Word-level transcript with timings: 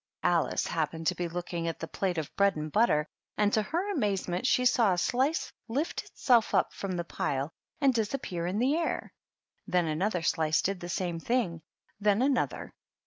Alice 0.23 0.65
happened 0.65 1.05
to 1.05 1.13
be 1.15 1.27
looking 1.27 1.67
at 1.67 1.77
the 1.79 1.87
plate 1.87 2.17
of 2.17 2.35
bread 2.35 2.55
and 2.55 2.71
butter, 2.71 3.07
and 3.37 3.53
to 3.53 3.61
her 3.61 3.91
amazement 3.91 4.47
she 4.47 4.65
saw 4.65 4.93
a 4.93 4.97
slice 4.97 5.53
lift 5.67 6.03
itself 6.05 6.55
up 6.55 6.73
from 6.73 6.93
the 6.93 7.03
pile 7.03 7.51
and 7.79 7.93
disappear 7.93 8.47
in 8.47 8.57
the 8.57 8.75
air; 8.75 9.13
then 9.67 9.85
another 9.85 10.23
slice 10.23 10.63
did 10.63 10.79
the 10.79 10.89
same 10.89 11.19
thing, 11.19 11.51
and 11.61 11.61
then 11.99 12.23
another. 12.23 12.73